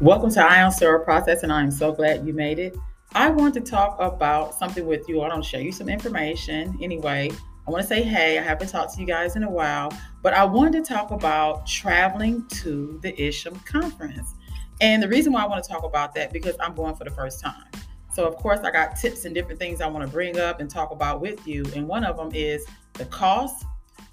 [0.00, 2.74] Welcome to Eye on Sterile Process, and I am so glad you made it.
[3.14, 5.20] I want to talk about something with you.
[5.20, 6.78] I want to share you some information.
[6.80, 7.30] Anyway,
[7.68, 9.92] I want to say, hey, I haven't talked to you guys in a while,
[10.22, 14.36] but I wanted to talk about traveling to the Isham conference.
[14.80, 17.10] And the reason why I want to talk about that because I'm going for the
[17.10, 17.70] first time.
[18.14, 20.70] So, of course, I got tips and different things I want to bring up and
[20.70, 21.62] talk about with you.
[21.76, 23.66] And one of them is the cost.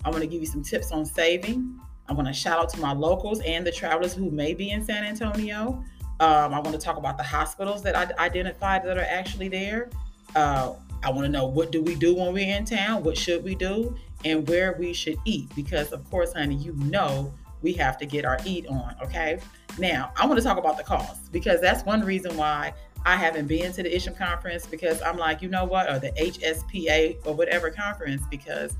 [0.03, 1.79] I want to give you some tips on saving.
[2.09, 4.83] I want to shout out to my locals and the travelers who may be in
[4.83, 5.83] San Antonio.
[6.19, 9.89] Um, I want to talk about the hospitals that I identified that are actually there.
[10.35, 13.03] Uh, I want to know what do we do when we're in town?
[13.03, 13.95] What should we do?
[14.25, 15.49] And where we should eat.
[15.55, 18.95] Because, of course, honey, you know we have to get our eat on.
[19.01, 19.39] Okay.
[19.77, 22.73] Now, I want to talk about the cost because that's one reason why
[23.05, 26.11] I haven't been to the Isham conference because I'm like, you know what, or the
[26.11, 28.75] HSPA or whatever conference because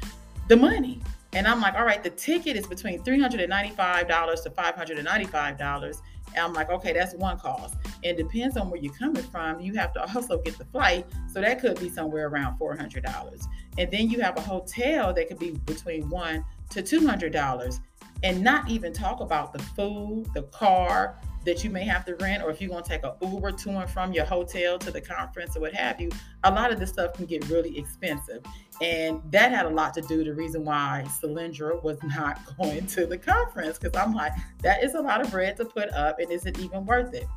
[0.47, 1.01] the money.
[1.37, 6.01] And I'm like, all right, the ticket is between $395 to $595.
[6.29, 7.75] And I'm like, okay, that's one cost.
[8.03, 9.59] And depends on where you're coming from.
[9.59, 11.05] You have to also get the flight.
[11.31, 13.45] So that could be somewhere around $400.
[13.77, 17.79] And then you have a hotel that could be between one to $200
[18.23, 22.43] and not even talk about the food, the car, that you may have to rent,
[22.43, 24.99] or if you're going to take an Uber to and from your hotel to the
[24.99, 26.09] conference or what have you,
[26.43, 28.43] a lot of this stuff can get really expensive.
[28.81, 33.05] And that had a lot to do the reason why Cylindra was not going to
[33.05, 36.29] the conference because I'm like, that is a lot of bread to put up, and
[36.29, 37.27] is it even worth it?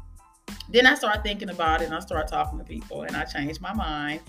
[0.68, 3.60] Then I started thinking about it and I started talking to people, and I changed
[3.60, 4.22] my mind.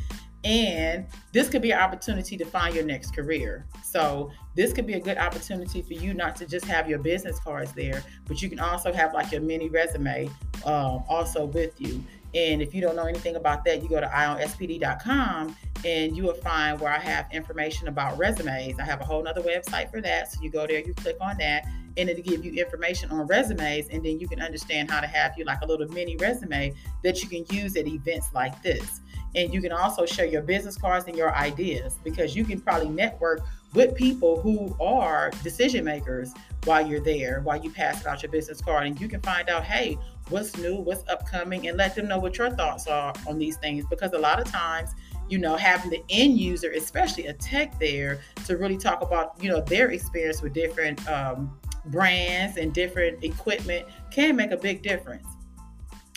[0.43, 3.67] And this could be an opportunity to find your next career.
[3.83, 7.39] So, this could be a good opportunity for you not to just have your business
[7.39, 10.29] cards there, but you can also have like your mini resume
[10.65, 12.03] um, also with you.
[12.33, 16.35] And if you don't know anything about that, you go to ionspd.com and you will
[16.35, 18.79] find where I have information about resumes.
[18.79, 20.31] I have a whole other website for that.
[20.31, 21.65] So you go there, you click on that,
[21.97, 23.87] and it'll give you information on resumes.
[23.89, 27.21] And then you can understand how to have you like a little mini resume that
[27.21, 29.01] you can use at events like this.
[29.35, 32.89] And you can also share your business cards and your ideas because you can probably
[32.89, 33.41] network
[33.73, 36.33] with people who are decision makers
[36.65, 38.85] while you're there, while you pass out your business card.
[38.85, 39.97] And you can find out, hey,
[40.29, 43.85] what's new, what's upcoming, and let them know what your thoughts are on these things.
[43.89, 44.91] Because a lot of times,
[45.29, 49.49] you know, having the end user, especially a tech there, to really talk about, you
[49.49, 55.25] know, their experience with different um, brands and different equipment can make a big difference.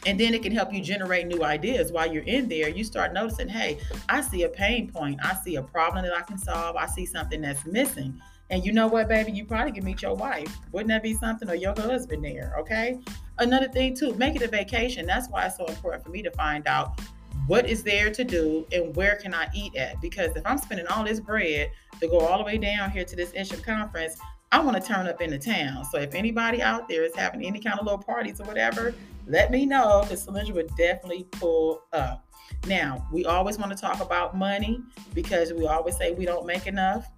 [0.06, 2.68] And then it can help you generate new ideas while you're in there.
[2.68, 3.78] You start noticing, hey,
[4.08, 5.18] I see a pain point.
[5.22, 6.76] I see a problem that I can solve.
[6.76, 8.20] I see something that's missing.
[8.50, 9.32] And you know what, baby?
[9.32, 10.54] You probably can meet your wife.
[10.72, 11.48] Wouldn't that be something?
[11.48, 13.00] Or your husband there, okay?
[13.38, 15.06] Another thing, too, make it a vacation.
[15.06, 17.00] That's why it's so important for me to find out
[17.46, 20.00] what is there to do and where can I eat at?
[20.00, 21.70] Because if I'm spending all this bread
[22.00, 24.18] to go all the way down here to this Isham conference,
[24.54, 25.84] I want to turn up in the town.
[25.84, 28.94] So if anybody out there is having any kind of little parties or whatever,
[29.26, 32.24] let me know because Cylindra would definitely pull up.
[32.68, 34.80] Now, we always want to talk about money
[35.12, 37.10] because we always say we don't make enough.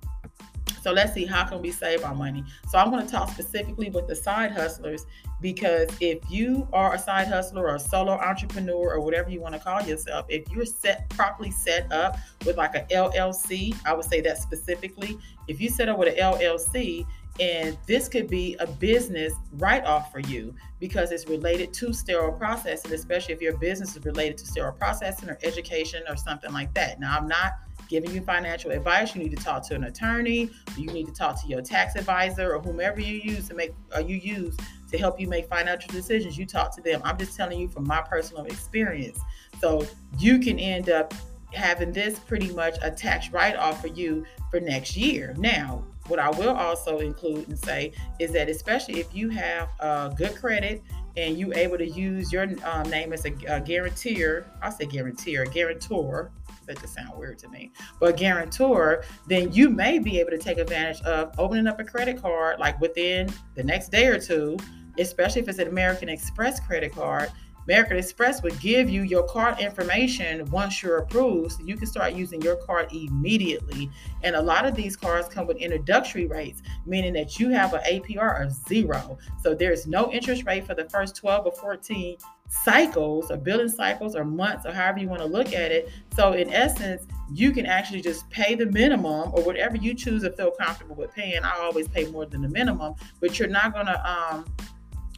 [0.80, 2.42] So let's see how can we save our money.
[2.70, 5.04] So I'm going to talk specifically with the side hustlers
[5.42, 9.54] because if you are a side hustler or a solo entrepreneur or whatever you want
[9.54, 14.06] to call yourself, if you're set properly set up with like a LLC, I would
[14.06, 15.18] say that specifically.
[15.48, 17.04] If you set up with an LLC,
[17.40, 22.32] and this could be a business write off for you because it's related to sterile
[22.32, 26.72] processing, especially if your business is related to sterile processing or education or something like
[26.74, 26.98] that.
[26.98, 27.52] Now, I'm not
[27.88, 29.14] giving you financial advice.
[29.14, 30.50] You need to talk to an attorney.
[30.76, 34.00] You need to talk to your tax advisor or whomever you use to make or
[34.00, 34.56] you use
[34.90, 36.38] to help you make financial decisions.
[36.38, 37.00] You talk to them.
[37.04, 39.20] I'm just telling you from my personal experience.
[39.60, 39.86] So
[40.18, 41.14] you can end up
[41.52, 45.34] having this pretty much a tax write off for you for next year.
[45.38, 50.08] Now, what I will also include and say is that especially if you have uh,
[50.08, 50.82] good credit
[51.16, 55.44] and you able to use your um, name as a, a guarantor, I say guarantor,
[55.46, 56.30] guarantor.
[56.66, 57.70] That just sound weird to me,
[58.00, 62.20] but guarantor, then you may be able to take advantage of opening up a credit
[62.20, 64.56] card like within the next day or two,
[64.98, 67.30] especially if it's an American Express credit card
[67.68, 72.12] American Express would give you your card information once you're approved, so you can start
[72.12, 73.90] using your card immediately.
[74.22, 77.80] And a lot of these cards come with introductory rates, meaning that you have an
[77.80, 79.18] APR of zero.
[79.42, 82.16] So there's no interest rate for the first 12 or 14
[82.48, 85.90] cycles or billing cycles or months or however you want to look at it.
[86.14, 90.30] So in essence, you can actually just pay the minimum or whatever you choose to
[90.30, 91.42] feel comfortable with paying.
[91.42, 94.44] I always pay more than the minimum, but you're not going to um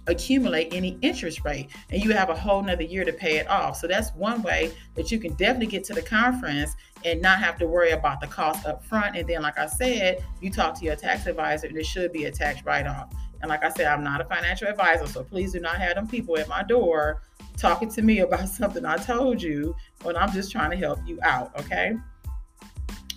[0.08, 3.76] accumulate any interest rate and you have a whole nother year to pay it off.
[3.76, 6.75] So that's one way that you can definitely get to the conference
[7.05, 9.16] and not have to worry about the cost up front.
[9.16, 12.25] And then, like I said, you talk to your tax advisor and it should be
[12.25, 13.12] a tax write off.
[13.40, 16.08] And like I said, I'm not a financial advisor, so please do not have them
[16.08, 17.22] people at my door
[17.56, 21.19] talking to me about something I told you when I'm just trying to help you
[21.22, 21.94] out, okay?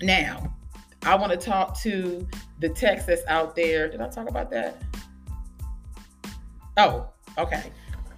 [0.02, 0.56] Now,
[1.04, 2.28] I want to talk to
[2.60, 3.90] the techs that's out there.
[3.90, 4.82] Did I talk about that?
[6.78, 7.72] Oh, okay.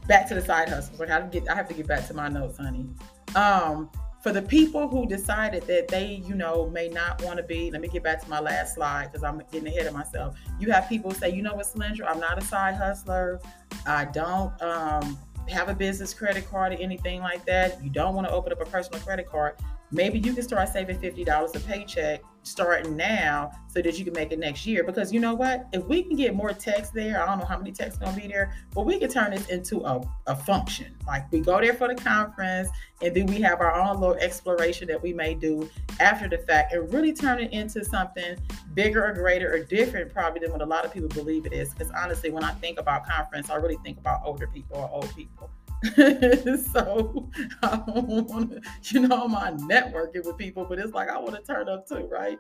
[0.08, 1.00] Back to the side hustles.
[1.00, 2.88] Like I have to get I have to get back to my notes, honey.
[3.36, 3.90] Um,
[4.22, 7.82] for the people who decided that they, you know, may not want to be, let
[7.82, 10.38] me get back to my last slide because I'm getting ahead of myself.
[10.62, 13.42] You have people say, you know what, Slendra, I'm not a side hustler.
[13.86, 15.20] I don't um,
[15.50, 17.84] have a business credit card or anything like that.
[17.84, 19.56] You don't want to open up a personal credit card.
[19.94, 24.32] Maybe you can start saving $50 a paycheck starting now so that you can make
[24.32, 24.84] it next year.
[24.84, 25.68] Because you know what?
[25.72, 28.28] If we can get more techs there, I don't know how many techs gonna be
[28.28, 30.96] there, but we can turn this into a, a function.
[31.06, 32.70] Like we go there for the conference
[33.04, 35.70] and then we have our own little exploration that we may do
[36.00, 38.36] after the fact and really turn it into something
[38.74, 41.72] bigger or greater or different probably than what a lot of people believe it is.
[41.72, 45.16] Because honestly, when I think about conference, I really think about older people or old
[45.16, 45.52] people.
[46.74, 47.30] so
[47.62, 51.36] I don't want to, you know, my networking with people, but it's like I want
[51.36, 52.40] to turn up too, right?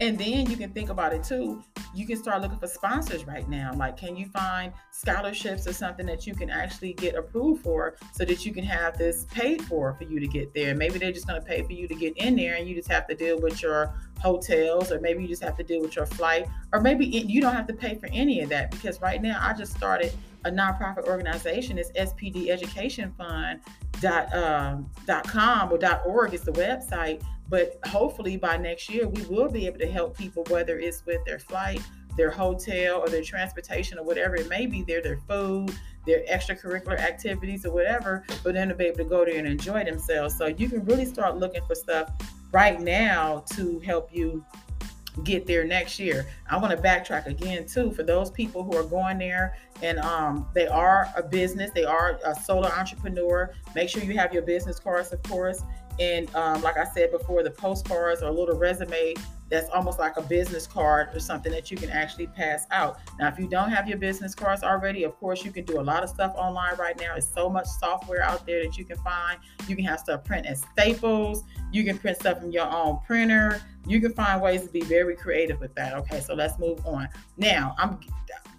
[0.00, 1.62] And then you can think about it too.
[1.94, 3.72] You can start looking for sponsors right now.
[3.74, 8.24] Like, can you find scholarships or something that you can actually get approved for so
[8.24, 10.74] that you can have this paid for for you to get there?
[10.74, 12.90] Maybe they're just going to pay for you to get in there and you just
[12.90, 16.06] have to deal with your hotels, or maybe you just have to deal with your
[16.06, 19.38] flight, or maybe you don't have to pay for any of that because right now
[19.40, 20.12] I just started
[20.44, 21.78] a nonprofit organization.
[21.78, 23.60] It's SPD Education Fund
[24.00, 27.22] dot um, dot com or dot org is the website.
[27.48, 31.24] But hopefully by next year we will be able to help people whether it's with
[31.24, 31.80] their flight,
[32.16, 34.82] their hotel, or their transportation or whatever it may be.
[34.82, 35.74] There, their food,
[36.06, 39.84] their extracurricular activities or whatever, but then to be able to go there and enjoy
[39.84, 40.36] themselves.
[40.36, 42.10] So you can really start looking for stuff
[42.52, 44.44] right now to help you
[45.22, 46.26] get there next year.
[46.50, 50.48] I want to backtrack again too for those people who are going there and um,
[50.54, 53.52] they are a business, they are a solo entrepreneur.
[53.74, 55.62] Make sure you have your business cards, of course.
[55.98, 59.14] And um, like I said before, the postcards or a little resume
[59.50, 62.98] that's almost like a business card or something that you can actually pass out.
[63.20, 65.82] Now, if you don't have your business cards already, of course, you can do a
[65.82, 67.12] lot of stuff online right now.
[67.12, 69.38] There's so much software out there that you can find.
[69.68, 71.44] You can have stuff print at staples.
[71.72, 73.60] You can print stuff from your own printer.
[73.86, 75.94] You can find ways to be very creative with that.
[75.94, 77.08] Okay, so let's move on.
[77.36, 78.00] Now, I'm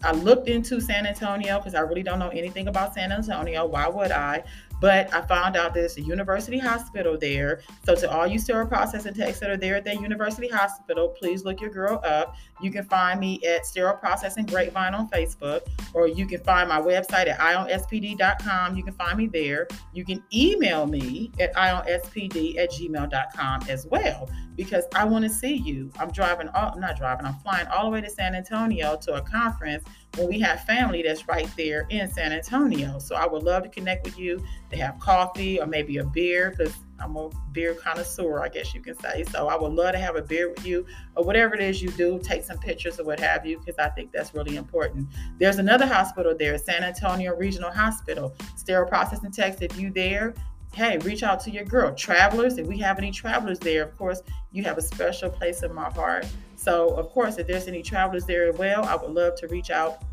[0.03, 3.65] I looked into San Antonio because I really don't know anything about San Antonio.
[3.65, 4.43] Why would I?
[4.81, 7.61] But I found out there's a university hospital there.
[7.85, 11.43] So to all you sterile processing techs that are there at that university hospital, please
[11.43, 12.35] look your girl up.
[12.61, 15.61] You can find me at Sterile Processing Grapevine on Facebook,
[15.93, 18.75] or you can find my website at ionspd.com.
[18.75, 19.67] You can find me there.
[19.93, 25.55] You can email me at ionspd at gmail.com as well because I want to see
[25.55, 25.91] you.
[25.99, 29.15] I'm driving, all, I'm not driving, I'm flying all the way to San Antonio to
[29.15, 29.83] a conference
[30.15, 32.99] when we have family that's right there in San Antonio.
[32.99, 36.51] So I would love to connect with you to have coffee or maybe a beer
[36.51, 39.23] because I'm a beer connoisseur, I guess you can say.
[39.31, 40.85] So I would love to have a beer with you
[41.15, 43.89] or whatever it is you do, take some pictures or what have you, because I
[43.89, 45.07] think that's really important.
[45.39, 48.33] There's another hospital there, San Antonio Regional Hospital.
[48.55, 50.33] Sterile processing techs, if you there,
[50.73, 51.93] hey, reach out to your girl.
[51.95, 55.73] Travelers, if we have any travelers there, of course, you have a special place in
[55.73, 56.25] my heart.
[56.55, 59.69] So, of course, if there's any travelers there as well, I would love to reach
[59.69, 60.03] out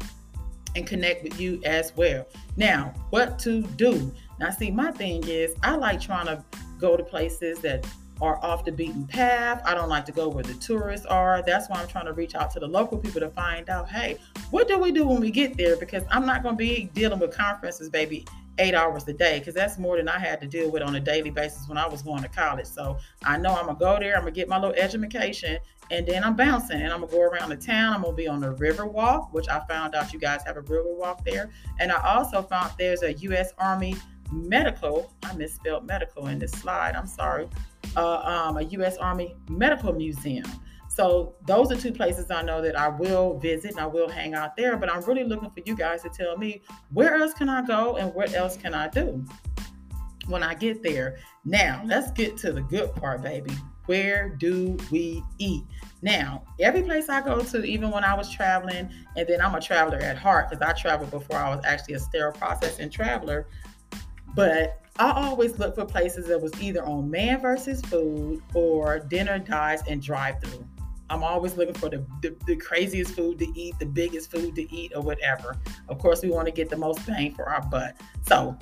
[0.76, 2.26] and connect with you as well.
[2.56, 4.12] Now, what to do?
[4.42, 6.42] Now, see, my thing is, I like trying to
[6.80, 7.86] go to places that
[8.20, 9.62] are off the beaten path.
[9.64, 11.44] I don't like to go where the tourists are.
[11.46, 14.18] That's why I'm trying to reach out to the local people to find out, hey,
[14.50, 15.76] what do we do when we get there?
[15.76, 18.26] Because I'm not going to be dealing with conferences, baby,
[18.58, 21.00] eight hours a day because that's more than I had to deal with on a
[21.00, 22.66] daily basis when I was going to college.
[22.66, 25.58] So I know I'm gonna go there, I'm gonna get my little education,
[25.90, 27.94] and then I'm bouncing and I'm gonna go around the town.
[27.94, 30.62] I'm gonna be on the river walk, which I found out you guys have a
[30.62, 31.50] river walk there.
[31.80, 33.96] And I also found there's a US Army
[34.32, 37.48] medical, I misspelled medical in this slide, I'm sorry.
[37.96, 40.46] Uh, um, a US Army medical museum.
[40.88, 44.34] So those are two places I know that I will visit and I will hang
[44.34, 44.76] out there.
[44.76, 47.96] But I'm really looking for you guys to tell me where else can I go
[47.96, 49.24] and what else can I do
[50.26, 51.18] when I get there.
[51.44, 53.52] Now let's get to the good part, baby.
[53.86, 55.64] Where do we eat?
[56.02, 59.60] Now, every place I go to, even when I was traveling, and then I'm a
[59.60, 63.48] traveler at heart because I traveled before I was actually a sterile processing traveler.
[64.34, 69.38] But I always look for places that was either on man versus food or dinner,
[69.38, 70.66] dives, and drive through.
[71.10, 74.74] I'm always looking for the, the, the, craziest food to eat, the biggest food to
[74.74, 75.58] eat, or whatever.
[75.88, 77.96] Of course, we want to get the most bang for our butt.
[78.26, 78.56] So,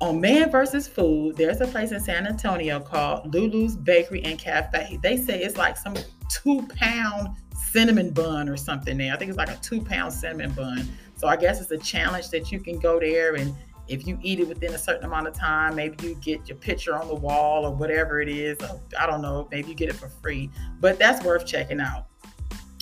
[0.00, 4.98] on Man versus Food, there's a place in San Antonio called Lulu's Bakery and Cafe.
[5.02, 5.94] They say it's like some
[6.30, 7.36] two pound
[7.72, 9.12] cinnamon bun or something there.
[9.12, 10.88] I think it's like a two pound cinnamon bun.
[11.16, 13.54] So I guess it's a challenge that you can go there and
[13.88, 16.96] if you eat it within a certain amount of time, maybe you get your picture
[16.96, 18.58] on the wall or whatever it is.
[18.98, 22.06] I don't know, maybe you get it for free, but that's worth checking out.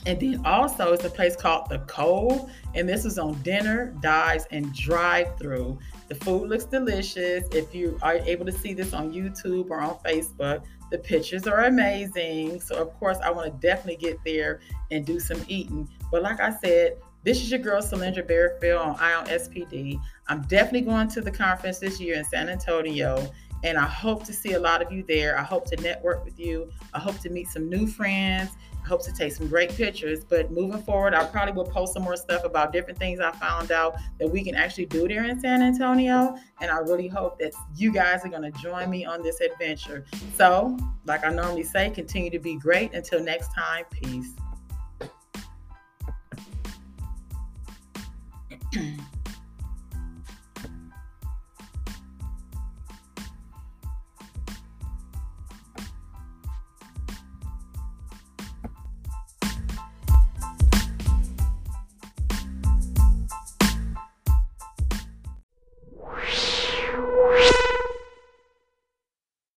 [0.07, 4.47] And then also, it's a place called The Cove, and this is on dinner, dives,
[4.53, 5.81] and drive through.
[6.07, 7.49] The food looks delicious.
[7.51, 11.65] If you are able to see this on YouTube or on Facebook, the pictures are
[11.65, 12.61] amazing.
[12.61, 14.61] So, of course, I want to definitely get there
[14.93, 15.89] and do some eating.
[16.13, 20.01] But, like I said, this is your girl, Cylindra Bearfield on Eye on SPD.
[20.29, 23.33] I'm definitely going to the conference this year in San Antonio,
[23.65, 25.37] and I hope to see a lot of you there.
[25.37, 26.71] I hope to network with you.
[26.95, 28.53] I hope to meet some new friends.
[28.85, 30.25] I hope to take some great pictures.
[30.25, 33.73] But moving forward, I probably will post some more stuff about different things I found
[33.73, 36.37] out that we can actually do there in San Antonio.
[36.61, 40.05] And I really hope that you guys are going to join me on this adventure.
[40.37, 42.95] So, like I normally say, continue to be great.
[42.95, 44.33] Until next time, peace.
[48.77, 49.01] Mm-hmm.